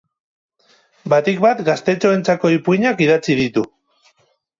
[1.13, 3.65] Batik bat gaztetxoentzako ipuinak idatzi ditu.